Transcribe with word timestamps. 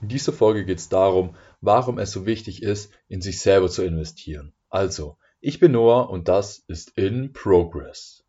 In 0.00 0.08
dieser 0.08 0.32
Folge 0.32 0.64
geht 0.64 0.78
es 0.78 0.88
darum, 0.88 1.36
warum 1.60 1.98
es 1.98 2.10
so 2.10 2.26
wichtig 2.26 2.62
ist, 2.62 2.92
in 3.08 3.20
sich 3.20 3.40
selber 3.40 3.68
zu 3.68 3.82
investieren. 3.84 4.52
Also, 4.68 5.16
ich 5.40 5.60
bin 5.60 5.72
Noah 5.72 6.10
und 6.10 6.28
das 6.28 6.58
ist 6.58 6.96
In 6.96 7.32
Progress. 7.32 8.24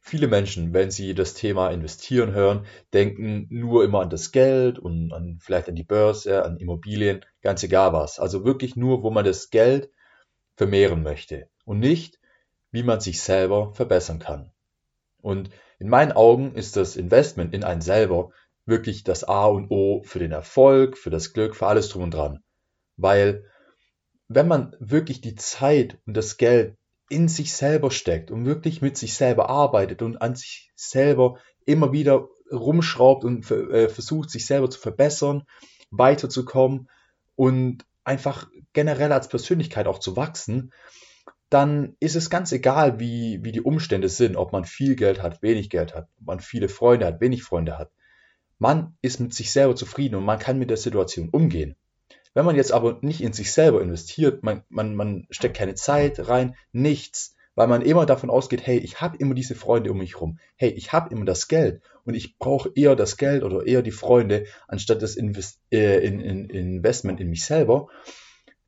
Viele 0.00 0.26
Menschen, 0.26 0.74
wenn 0.74 0.90
sie 0.90 1.14
das 1.14 1.34
Thema 1.34 1.70
investieren 1.70 2.32
hören, 2.32 2.66
denken 2.92 3.46
nur 3.48 3.84
immer 3.84 4.00
an 4.00 4.10
das 4.10 4.32
Geld 4.32 4.80
und 4.80 5.12
an, 5.12 5.38
vielleicht 5.40 5.68
an 5.68 5.76
die 5.76 5.84
Börse, 5.84 6.44
an 6.44 6.56
Immobilien, 6.56 7.24
ganz 7.42 7.62
egal 7.62 7.92
was. 7.92 8.18
Also 8.18 8.44
wirklich 8.44 8.74
nur, 8.74 9.04
wo 9.04 9.10
man 9.10 9.24
das 9.24 9.50
Geld 9.50 9.90
vermehren 10.56 11.04
möchte 11.04 11.48
und 11.64 11.78
nicht, 11.78 12.18
wie 12.72 12.82
man 12.82 12.98
sich 12.98 13.22
selber 13.22 13.72
verbessern 13.74 14.18
kann. 14.18 14.50
Und 15.22 15.50
in 15.80 15.88
meinen 15.88 16.12
Augen 16.12 16.54
ist 16.54 16.76
das 16.76 16.96
Investment 16.96 17.54
in 17.54 17.64
einen 17.64 17.80
selber 17.80 18.30
wirklich 18.66 19.02
das 19.02 19.24
A 19.24 19.46
und 19.46 19.70
O 19.70 20.02
für 20.04 20.18
den 20.18 20.30
Erfolg, 20.30 20.96
für 20.96 21.10
das 21.10 21.32
Glück, 21.32 21.56
für 21.56 21.66
alles 21.66 21.88
drum 21.88 22.04
und 22.04 22.14
dran. 22.14 22.44
Weil 22.96 23.44
wenn 24.28 24.46
man 24.46 24.76
wirklich 24.78 25.22
die 25.22 25.34
Zeit 25.34 25.98
und 26.06 26.16
das 26.16 26.36
Geld 26.36 26.76
in 27.08 27.26
sich 27.28 27.54
selber 27.54 27.90
steckt 27.90 28.30
und 28.30 28.44
wirklich 28.44 28.82
mit 28.82 28.96
sich 28.96 29.14
selber 29.14 29.48
arbeitet 29.48 30.02
und 30.02 30.22
an 30.22 30.36
sich 30.36 30.70
selber 30.76 31.40
immer 31.64 31.92
wieder 31.92 32.28
rumschraubt 32.52 33.24
und 33.24 33.50
äh, 33.50 33.88
versucht, 33.88 34.30
sich 34.30 34.46
selber 34.46 34.70
zu 34.70 34.78
verbessern, 34.78 35.44
weiterzukommen 35.90 36.88
und 37.36 37.84
einfach 38.04 38.48
generell 38.74 39.12
als 39.12 39.28
Persönlichkeit 39.28 39.86
auch 39.86 39.98
zu 39.98 40.14
wachsen, 40.16 40.72
dann 41.50 41.96
ist 41.98 42.14
es 42.14 42.30
ganz 42.30 42.52
egal, 42.52 43.00
wie, 43.00 43.40
wie 43.42 43.52
die 43.52 43.60
Umstände 43.60 44.08
sind, 44.08 44.36
ob 44.36 44.52
man 44.52 44.64
viel 44.64 44.94
Geld 44.94 45.20
hat, 45.20 45.42
wenig 45.42 45.68
Geld 45.68 45.94
hat, 45.94 46.08
ob 46.20 46.26
man 46.26 46.40
viele 46.40 46.68
Freunde 46.68 47.06
hat, 47.06 47.20
wenig 47.20 47.42
Freunde 47.42 47.76
hat. 47.76 47.90
Man 48.58 48.96
ist 49.02 49.20
mit 49.20 49.34
sich 49.34 49.50
selber 49.50 49.74
zufrieden 49.74 50.14
und 50.14 50.24
man 50.24 50.38
kann 50.38 50.58
mit 50.58 50.70
der 50.70 50.76
Situation 50.76 51.28
umgehen. 51.30 51.74
Wenn 52.34 52.44
man 52.44 52.54
jetzt 52.54 52.72
aber 52.72 52.98
nicht 53.00 53.20
in 53.20 53.32
sich 53.32 53.52
selber 53.52 53.82
investiert, 53.82 54.44
man, 54.44 54.62
man, 54.68 54.94
man 54.94 55.26
steckt 55.30 55.56
keine 55.56 55.74
Zeit 55.74 56.28
rein, 56.28 56.54
nichts, 56.70 57.34
weil 57.56 57.66
man 57.66 57.82
immer 57.82 58.06
davon 58.06 58.30
ausgeht, 58.30 58.64
hey, 58.64 58.78
ich 58.78 59.00
habe 59.00 59.16
immer 59.16 59.34
diese 59.34 59.56
Freunde 59.56 59.90
um 59.90 59.98
mich 59.98 60.14
herum, 60.14 60.38
hey, 60.54 60.70
ich 60.70 60.92
habe 60.92 61.12
immer 61.12 61.24
das 61.24 61.48
Geld 61.48 61.82
und 62.04 62.14
ich 62.14 62.38
brauche 62.38 62.70
eher 62.76 62.94
das 62.94 63.16
Geld 63.16 63.42
oder 63.42 63.66
eher 63.66 63.82
die 63.82 63.90
Freunde 63.90 64.44
anstatt 64.68 65.02
das 65.02 65.16
Invest 65.16 65.60
äh, 65.72 65.98
in, 66.06 66.20
in, 66.20 66.48
Investment 66.48 67.20
in 67.20 67.28
mich 67.28 67.44
selber, 67.44 67.88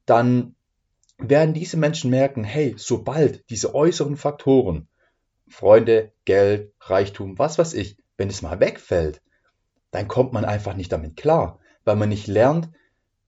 dann 0.04 0.56
werden 1.28 1.54
diese 1.54 1.76
Menschen 1.76 2.10
merken, 2.10 2.44
hey, 2.44 2.74
sobald 2.76 3.48
diese 3.50 3.74
äußeren 3.74 4.16
Faktoren, 4.16 4.88
Freunde, 5.48 6.12
Geld, 6.24 6.72
Reichtum, 6.80 7.38
was 7.38 7.58
weiß 7.58 7.74
ich, 7.74 7.98
wenn 8.16 8.28
es 8.28 8.42
mal 8.42 8.60
wegfällt, 8.60 9.20
dann 9.90 10.08
kommt 10.08 10.32
man 10.32 10.44
einfach 10.44 10.74
nicht 10.74 10.92
damit 10.92 11.16
klar, 11.16 11.58
weil 11.84 11.96
man 11.96 12.08
nicht 12.08 12.26
lernt, 12.26 12.70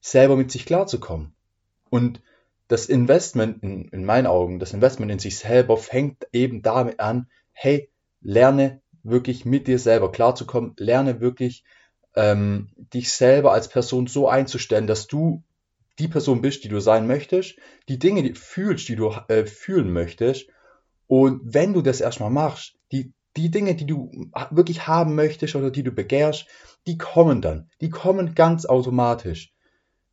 selber 0.01 0.37
mit 0.37 0.51
sich 0.51 0.67
klarzukommen. 0.67 1.35
Und 1.91 2.23
das 2.69 2.87
Investment, 2.87 3.63
in, 3.63 3.89
in 3.89 4.05
meinen 4.05 4.27
Augen, 4.27 4.59
das 4.59 4.73
Investment 4.73 5.13
in 5.13 5.19
sich 5.19 5.39
selber 5.39 5.77
fängt 5.77 6.27
eben 6.33 6.63
damit 6.63 7.01
an, 7.01 7.29
hey, 7.53 7.91
lerne 8.21 8.81
wirklich 9.03 9.45
mit 9.45 9.67
dir 9.67 9.79
selber 9.79 10.11
klarzukommen, 10.11 10.75
lerne 10.79 11.21
wirklich 11.21 11.65
ähm, 12.17 12.71
dich 12.77 13.13
selber 13.13 13.53
als 13.53 13.69
Person 13.69 14.07
so 14.07 14.29
einzustellen, 14.29 14.87
dass 14.87 15.07
du 15.07 15.43
die 15.99 16.09
Person 16.09 16.41
bist, 16.41 16.65
die 16.65 16.69
du 16.69 16.81
sein 16.81 17.07
möchtest, 17.07 17.57
die 17.89 17.99
Dinge 17.99 18.23
die 18.23 18.35
fühlst, 18.35 18.89
die 18.89 18.97
du 18.97 19.11
äh, 19.29 19.47
fühlen 19.47 19.93
möchtest. 19.93 20.49
Und 21.07 21.41
wenn 21.45 21.73
du 21.73 21.83
das 21.83 22.01
erstmal 22.01 22.31
machst, 22.31 22.77
die, 22.93 23.13
die 23.37 23.51
Dinge, 23.51 23.75
die 23.75 23.87
du 23.87 24.11
wirklich 24.51 24.87
haben 24.87 25.15
möchtest 25.15 25.55
oder 25.55 25.71
die 25.71 25.83
du 25.83 25.93
begehrst, 25.93 26.47
die 26.87 26.99
kommen 26.99 27.41
dann. 27.41 27.71
Die 27.81 27.91
kommen 27.91 28.35
ganz 28.35 28.67
automatisch. 28.67 29.53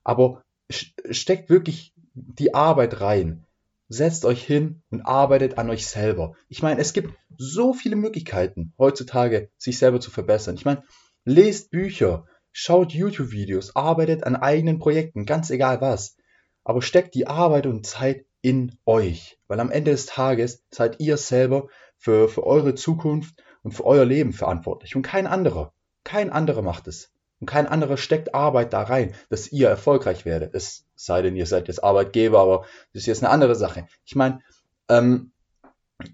Aber 0.03 0.43
steckt 0.69 1.49
wirklich 1.49 1.93
die 2.13 2.53
Arbeit 2.53 3.01
rein. 3.01 3.45
Setzt 3.89 4.25
euch 4.25 4.43
hin 4.43 4.83
und 4.89 5.01
arbeitet 5.01 5.57
an 5.57 5.69
euch 5.69 5.85
selber. 5.85 6.33
Ich 6.47 6.63
meine, 6.63 6.79
es 6.79 6.93
gibt 6.93 7.13
so 7.37 7.73
viele 7.73 7.97
Möglichkeiten 7.97 8.73
heutzutage, 8.77 9.49
sich 9.57 9.77
selber 9.77 9.99
zu 9.99 10.11
verbessern. 10.11 10.55
Ich 10.55 10.63
meine, 10.65 10.83
lest 11.25 11.71
Bücher, 11.71 12.25
Schaut 12.53 12.91
YouTube-Videos, 12.91 13.75
arbeitet 13.75 14.25
an 14.25 14.35
eigenen 14.35 14.77
Projekten, 14.77 15.25
ganz 15.25 15.49
egal 15.49 15.79
was. 15.79 16.17
Aber 16.63 16.81
steckt 16.81 17.15
die 17.15 17.27
Arbeit 17.27 17.65
und 17.65 17.85
Zeit 17.85 18.25
in 18.41 18.77
euch. 18.85 19.39
Weil 19.47 19.59
am 19.59 19.71
Ende 19.71 19.91
des 19.91 20.05
Tages 20.05 20.63
seid 20.69 20.99
ihr 20.99 21.17
selber 21.17 21.69
für, 21.97 22.27
für 22.27 22.45
eure 22.45 22.75
Zukunft 22.75 23.41
und 23.63 23.71
für 23.71 23.85
euer 23.85 24.05
Leben 24.05 24.33
verantwortlich. 24.33 24.95
Und 24.95 25.03
kein 25.03 25.27
anderer. 25.27 25.73
Kein 26.03 26.29
anderer 26.29 26.61
macht 26.61 26.87
es. 26.87 27.11
Und 27.39 27.47
kein 27.47 27.67
anderer 27.67 27.97
steckt 27.97 28.35
Arbeit 28.35 28.73
da 28.73 28.83
rein, 28.83 29.15
dass 29.29 29.51
ihr 29.51 29.69
erfolgreich 29.69 30.25
werdet. 30.25 30.53
Es 30.53 30.85
sei 30.95 31.21
denn, 31.21 31.35
ihr 31.35 31.45
seid 31.45 31.67
jetzt 31.67 31.83
Arbeitgeber, 31.83 32.39
aber 32.39 32.65
das 32.93 33.03
ist 33.03 33.07
jetzt 33.07 33.23
eine 33.23 33.31
andere 33.31 33.55
Sache. 33.55 33.87
Ich 34.03 34.15
meine, 34.15 34.41
ähm, 34.89 35.31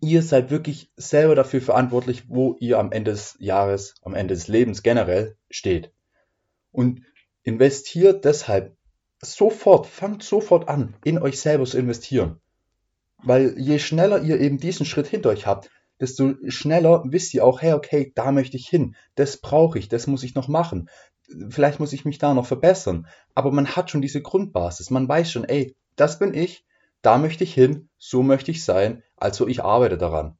ihr 0.01 0.21
seid 0.21 0.51
wirklich 0.51 0.91
selber 0.95 1.35
dafür 1.35 1.61
verantwortlich, 1.61 2.29
wo 2.29 2.55
ihr 2.59 2.79
am 2.79 2.91
Ende 2.91 3.11
des 3.11 3.35
Jahres, 3.39 3.95
am 4.03 4.13
Ende 4.13 4.35
des 4.35 4.47
Lebens 4.47 4.83
generell 4.83 5.35
steht 5.49 5.91
und 6.71 7.01
investiert 7.43 8.25
deshalb 8.25 8.75
sofort, 9.21 9.87
fangt 9.87 10.23
sofort 10.23 10.67
an, 10.67 10.95
in 11.03 11.19
euch 11.19 11.39
selber 11.39 11.65
zu 11.65 11.77
investieren. 11.77 12.39
Weil 13.23 13.59
je 13.59 13.79
schneller 13.79 14.21
ihr 14.21 14.39
eben 14.39 14.57
diesen 14.57 14.85
Schritt 14.85 15.07
hinter 15.07 15.29
euch 15.29 15.47
habt, 15.47 15.71
desto 15.99 16.35
schneller 16.47 17.03
wisst 17.05 17.33
ihr 17.33 17.43
auch, 17.43 17.61
hey, 17.61 17.73
okay, 17.73 18.11
da 18.15 18.31
möchte 18.31 18.57
ich 18.57 18.67
hin, 18.67 18.95
das 19.15 19.37
brauche 19.37 19.79
ich, 19.79 19.89
das 19.89 20.07
muss 20.07 20.23
ich 20.23 20.35
noch 20.35 20.47
machen. 20.47 20.89
Vielleicht 21.49 21.79
muss 21.79 21.93
ich 21.93 22.05
mich 22.05 22.19
da 22.19 22.33
noch 22.33 22.45
verbessern. 22.45 23.07
Aber 23.33 23.51
man 23.51 23.75
hat 23.75 23.89
schon 23.89 24.01
diese 24.01 24.21
Grundbasis, 24.21 24.91
man 24.91 25.07
weiß 25.07 25.31
schon, 25.31 25.43
ey, 25.43 25.75
das 25.95 26.19
bin 26.19 26.33
ich, 26.33 26.65
da 27.01 27.17
möchte 27.17 27.43
ich 27.43 27.53
hin, 27.53 27.89
so 27.97 28.23
möchte 28.23 28.51
ich 28.51 28.63
sein, 28.63 29.03
also 29.15 29.47
ich 29.47 29.63
arbeite 29.63 29.97
daran. 29.97 30.37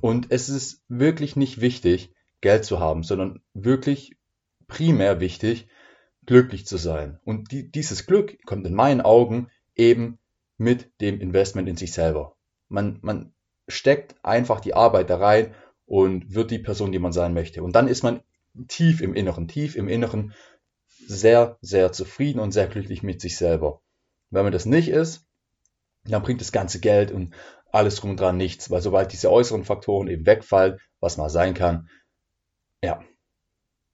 Und 0.00 0.30
es 0.30 0.48
ist 0.48 0.82
wirklich 0.88 1.36
nicht 1.36 1.60
wichtig, 1.60 2.12
Geld 2.40 2.64
zu 2.64 2.80
haben, 2.80 3.02
sondern 3.02 3.42
wirklich 3.54 4.15
primär 4.68 5.20
wichtig, 5.20 5.68
glücklich 6.24 6.66
zu 6.66 6.76
sein. 6.76 7.20
Und 7.24 7.52
die, 7.52 7.70
dieses 7.70 8.06
Glück 8.06 8.36
kommt 8.44 8.66
in 8.66 8.74
meinen 8.74 9.00
Augen 9.00 9.48
eben 9.74 10.18
mit 10.58 10.90
dem 11.00 11.20
Investment 11.20 11.68
in 11.68 11.76
sich 11.76 11.92
selber. 11.92 12.36
Man, 12.68 12.98
man 13.02 13.32
steckt 13.68 14.16
einfach 14.24 14.60
die 14.60 14.74
Arbeit 14.74 15.10
da 15.10 15.18
rein 15.18 15.54
und 15.86 16.34
wird 16.34 16.50
die 16.50 16.58
Person, 16.58 16.92
die 16.92 16.98
man 16.98 17.12
sein 17.12 17.34
möchte. 17.34 17.62
Und 17.62 17.76
dann 17.76 17.88
ist 17.88 18.02
man 18.02 18.22
tief 18.68 19.00
im 19.00 19.14
Inneren, 19.14 19.48
tief 19.48 19.76
im 19.76 19.88
Inneren 19.88 20.34
sehr, 21.06 21.58
sehr 21.60 21.92
zufrieden 21.92 22.40
und 22.40 22.52
sehr 22.52 22.66
glücklich 22.66 23.02
mit 23.02 23.20
sich 23.20 23.36
selber. 23.36 23.80
Wenn 24.30 24.44
man 24.44 24.52
das 24.52 24.66
nicht 24.66 24.88
ist, 24.88 25.26
dann 26.04 26.22
bringt 26.22 26.40
das 26.40 26.52
ganze 26.52 26.80
Geld 26.80 27.10
und 27.10 27.34
alles 27.70 27.96
drum 27.96 28.10
und 28.10 28.20
dran 28.20 28.36
nichts, 28.36 28.70
weil 28.70 28.80
sobald 28.80 29.12
diese 29.12 29.30
äußeren 29.30 29.64
Faktoren 29.64 30.08
eben 30.08 30.26
wegfallen, 30.26 30.78
was 31.00 31.16
mal 31.16 31.28
sein 31.28 31.54
kann, 31.54 31.88
ja, 32.82 33.02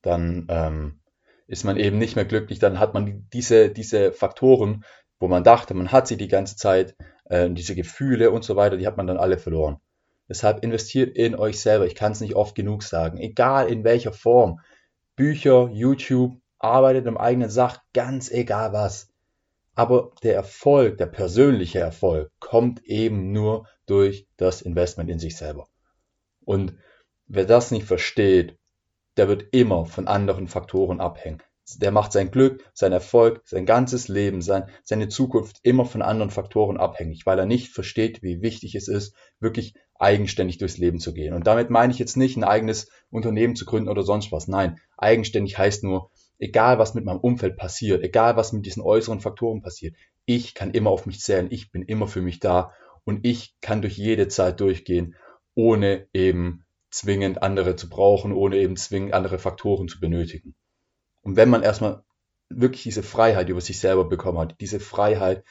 dann 0.03 0.47
ähm, 0.49 1.01
ist 1.47 1.65
man 1.65 1.77
eben 1.77 1.99
nicht 1.99 2.17
mehr 2.17 2.25
glücklich, 2.25 2.59
dann 2.59 2.79
hat 2.79 2.95
man 2.95 3.27
diese, 3.33 3.71
diese 3.71 4.13
Faktoren, 4.13 4.85
wo 5.19 5.29
man 5.29 5.45
dachte, 5.45 5.75
man 5.75 5.93
hat 5.93 6.09
sie 6.09 6.17
die 6.17 6.29
ganze 6.29 6.57
Zeit, 6.57 6.97
äh, 7.27 7.49
diese 7.51 7.75
Gefühle 7.75 8.31
und 8.31 8.45
so 8.45 8.57
weiter, 8.57 8.77
die 8.77 8.87
hat 8.87 8.97
man 8.97 9.07
dann 9.07 9.19
alle 9.19 9.39
verloren. 9.39 9.79
Deshalb 10.29 10.65
investiert 10.65 11.17
in 11.17 11.35
euch 11.35 11.61
selber. 11.61 11.87
Ich 11.87 11.95
kann 11.95 12.13
es 12.13 12.21
nicht 12.21 12.35
oft 12.35 12.55
genug 12.55 12.83
sagen. 12.83 13.19
Egal 13.19 13.69
in 13.69 13.85
welcher 13.85 14.13
Form. 14.13 14.61
Bücher, 15.15 15.69
YouTube, 15.73 16.37
arbeitet 16.59 17.07
im 17.07 17.19
eigenen 17.19 17.51
Sach, 17.51 17.83
ganz 17.93 18.31
egal 18.31 18.73
was. 18.73 19.09
Aber 19.75 20.13
der 20.23 20.35
Erfolg, 20.35 20.99
der 20.99 21.07
persönliche 21.07 21.81
Erfolg, 21.81 22.31
kommt 22.41 22.83
eben 22.85 23.33
nur 23.33 23.67
durch 23.87 24.27
das 24.37 24.63
Investment 24.63 25.11
in 25.11 25.19
sich 25.19 25.37
selber. 25.37 25.67
Und 26.45 26.77
wer 27.27 27.45
das 27.45 27.71
nicht 27.71 27.87
versteht, 27.87 28.59
der 29.17 29.29
wird 29.29 29.47
immer 29.53 29.87
von 29.87 30.09
anderen 30.09 30.49
Faktoren 30.49 31.01
abhängen. 31.01 31.43
Der 31.79 31.93
macht 31.93 32.13
sein 32.13 32.31
Glück, 32.31 32.65
sein 32.75 32.93
Erfolg, 32.93 33.41
sein 33.45 33.67
ganzes 33.67 34.09
Leben, 34.09 34.43
sein, 34.43 34.65
seine 34.83 35.09
Zukunft 35.09 35.61
immer 35.63 35.85
von 35.85 36.03
anderen 36.03 36.31
Faktoren 36.31 36.77
abhängig, 36.77 37.25
weil 37.25 37.39
er 37.39 37.47
nicht 37.47 37.69
versteht, 37.69 38.23
wie 38.23 38.43
wichtig 38.43 38.75
es 38.75 38.89
ist, 38.89 39.15
wirklich 39.39 39.75
eigenständig 39.95 40.59
durchs 40.59 40.79
Leben 40.79 40.99
zu 40.99 41.15
gehen. 41.15 41.33
Und 41.35 41.47
damit 41.47 41.71
meine 41.71 41.93
ich 41.93 41.99
jetzt 41.99 42.17
nicht, 42.17 42.37
ein 42.37 42.45
eigenes 42.45 42.91
Unternehmen 43.11 43.55
zu 43.55 43.65
gründen 43.65 43.89
oder 43.89 44.03
sonst 44.03 44.33
was. 44.33 44.49
Nein, 44.49 44.81
eigenständig 44.97 45.57
heißt 45.57 45.85
nur, 45.85 46.11
egal 46.39 46.79
was 46.79 46.95
mit 46.95 47.05
meinem 47.05 47.21
Umfeld 47.21 47.57
passiert, 47.57 48.03
egal 48.03 48.37
was 48.37 48.53
mit 48.53 48.67
diesen 48.67 48.83
äußeren 48.83 49.21
Faktoren 49.21 49.63
passiert, 49.63 49.95
ich 50.25 50.55
kann 50.55 50.73
immer 50.73 50.91
auf 50.91 51.07
mich 51.07 51.21
zählen, 51.21 51.47
ich 51.51 51.71
bin 51.71 51.83
immer 51.83 52.09
für 52.09 52.21
mich 52.21 52.41
da 52.41 52.73
und 53.05 53.25
ich 53.25 53.55
kann 53.61 53.81
durch 53.81 53.97
jede 53.97 54.29
Zeit 54.29 54.61
durchgehen, 54.61 55.15
ohne 55.55 56.09
eben 56.13 56.62
zwingend 56.93 57.43
andere 57.43 57.75
zu 57.75 57.89
brauchen, 57.89 58.33
ohne 58.33 58.57
eben 58.59 58.77
zwingend 58.77 59.15
andere 59.15 59.39
Faktoren 59.39 59.89
zu 59.89 59.99
benötigen. 59.99 60.55
Und 61.23 61.37
wenn 61.37 61.51
man 61.51 61.63
erstmal 61.63 62.05
wirklich 62.49 62.83
diese 62.83 63.03
Freiheit 63.03 63.49
über 63.49 63.61
sich 63.61 63.81
selber 63.81 64.05
bekommen 64.05 64.39
hat, 64.39 64.57
diese 64.61 64.79
Freiheit 64.79 65.45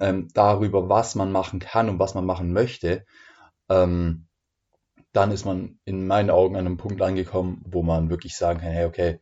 ähm, 0.00 0.28
darüber, 0.34 0.88
was 0.88 1.14
man 1.14 1.32
machen 1.32 1.60
kann 1.60 1.88
und 1.88 1.98
was 1.98 2.14
man 2.14 2.26
machen 2.26 2.52
möchte, 2.52 3.04
ähm, 3.68 4.26
dann 5.12 5.30
ist 5.30 5.44
man 5.44 5.78
in 5.84 6.06
meinen 6.06 6.30
Augen 6.30 6.56
an 6.56 6.66
einem 6.66 6.76
Punkt 6.76 7.00
angekommen, 7.02 7.62
wo 7.66 7.82
man 7.82 8.10
wirklich 8.10 8.36
sagen 8.36 8.60
kann, 8.60 8.70
hey, 8.70 8.86
okay, 8.86 9.20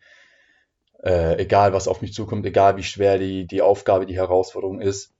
äh, 1.03 1.41
egal 1.41 1.73
was 1.73 1.89
auf 1.89 2.03
mich 2.03 2.13
zukommt, 2.13 2.47
egal 2.47 2.77
wie 2.77 2.83
schwer 2.83 3.19
die, 3.19 3.47
die 3.47 3.63
Aufgabe, 3.63 4.07
die 4.07 4.17
Herausforderung 4.17 4.81
ist, 4.81 5.15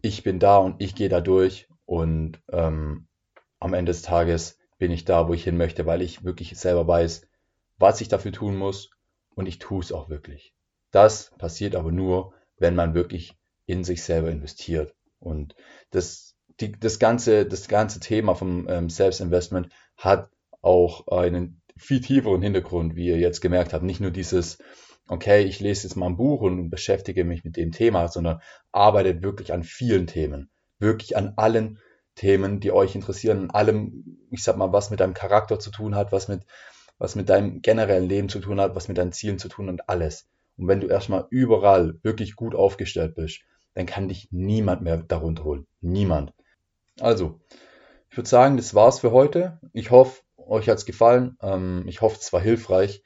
ich 0.00 0.22
bin 0.22 0.38
da 0.38 0.58
und 0.58 0.80
ich 0.82 0.94
gehe 0.94 1.08
da 1.08 1.20
durch 1.20 1.68
und 1.86 2.42
ähm, 2.50 3.06
am 3.60 3.74
Ende 3.74 3.92
des 3.92 4.02
Tages 4.02 4.58
bin 4.82 4.90
ich 4.90 5.04
da, 5.04 5.28
wo 5.28 5.32
ich 5.32 5.44
hin 5.44 5.56
möchte, 5.56 5.86
weil 5.86 6.02
ich 6.02 6.24
wirklich 6.24 6.58
selber 6.58 6.88
weiß, 6.88 7.22
was 7.78 8.00
ich 8.00 8.08
dafür 8.08 8.32
tun 8.32 8.56
muss 8.56 8.90
und 9.36 9.46
ich 9.46 9.60
tue 9.60 9.78
es 9.78 9.92
auch 9.92 10.08
wirklich. 10.08 10.54
Das 10.90 11.30
passiert 11.38 11.76
aber 11.76 11.92
nur, 11.92 12.34
wenn 12.58 12.74
man 12.74 12.92
wirklich 12.92 13.36
in 13.64 13.84
sich 13.84 14.02
selber 14.02 14.28
investiert. 14.32 14.92
Und 15.20 15.54
das, 15.92 16.34
die, 16.58 16.72
das, 16.72 16.98
ganze, 16.98 17.46
das 17.46 17.68
ganze 17.68 18.00
Thema 18.00 18.34
vom 18.34 18.66
ähm, 18.68 18.90
Selbstinvestment 18.90 19.68
hat 19.96 20.30
auch 20.62 21.06
einen 21.06 21.62
viel 21.76 22.00
tieferen 22.00 22.42
Hintergrund, 22.42 22.96
wie 22.96 23.06
ihr 23.06 23.18
jetzt 23.18 23.40
gemerkt 23.40 23.74
habt. 23.74 23.84
Nicht 23.84 24.00
nur 24.00 24.10
dieses, 24.10 24.58
okay, 25.06 25.44
ich 25.44 25.60
lese 25.60 25.86
jetzt 25.86 25.94
mal 25.94 26.06
ein 26.06 26.16
Buch 26.16 26.40
und 26.40 26.70
beschäftige 26.70 27.22
mich 27.22 27.44
mit 27.44 27.56
dem 27.56 27.70
Thema, 27.70 28.08
sondern 28.08 28.40
arbeitet 28.72 29.22
wirklich 29.22 29.52
an 29.52 29.62
vielen 29.62 30.08
Themen. 30.08 30.50
Wirklich 30.80 31.16
an 31.16 31.34
allen 31.36 31.78
Themen, 32.14 32.60
die 32.60 32.72
euch 32.72 32.94
interessieren, 32.94 33.44
an 33.44 33.50
allem, 33.50 34.26
ich 34.30 34.42
sag 34.42 34.56
mal, 34.56 34.72
was 34.72 34.90
mit 34.90 35.00
deinem 35.00 35.14
Charakter 35.14 35.58
zu 35.58 35.70
tun 35.70 35.94
hat, 35.94 36.12
was 36.12 36.28
mit, 36.28 36.42
was 36.98 37.14
mit 37.14 37.28
deinem 37.28 37.62
generellen 37.62 38.08
Leben 38.08 38.28
zu 38.28 38.40
tun 38.40 38.60
hat, 38.60 38.74
was 38.74 38.88
mit 38.88 38.98
deinen 38.98 39.12
Zielen 39.12 39.38
zu 39.38 39.48
tun 39.48 39.68
hat, 39.68 39.88
alles. 39.88 40.28
Und 40.56 40.68
wenn 40.68 40.80
du 40.80 40.88
erstmal 40.88 41.26
überall 41.30 41.98
wirklich 42.02 42.36
gut 42.36 42.54
aufgestellt 42.54 43.14
bist, 43.14 43.40
dann 43.74 43.86
kann 43.86 44.08
dich 44.08 44.28
niemand 44.30 44.82
mehr 44.82 44.98
darunter 44.98 45.44
holen. 45.44 45.66
Niemand. 45.80 46.32
Also, 47.00 47.40
ich 48.10 48.16
würde 48.16 48.28
sagen, 48.28 48.56
das 48.58 48.74
war's 48.74 49.00
für 49.00 49.12
heute. 49.12 49.58
Ich 49.72 49.90
hoffe, 49.90 50.22
euch 50.36 50.68
hat's 50.68 50.84
gefallen. 50.84 51.36
Ähm, 51.40 51.84
ich 51.86 52.02
hoffe, 52.02 52.18
es 52.20 52.32
war 52.32 52.40
hilfreich. 52.40 53.02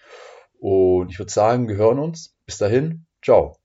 Und 0.59 1.11
ich 1.11 1.19
würde 1.19 1.33
sagen, 1.33 1.69
wir 1.69 1.77
hören 1.77 1.99
uns. 1.99 2.37
Bis 2.45 2.59
dahin, 2.59 3.07
ciao. 3.23 3.57